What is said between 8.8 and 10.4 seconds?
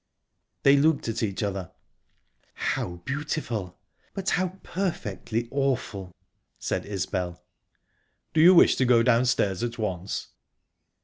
go downstairs at once?"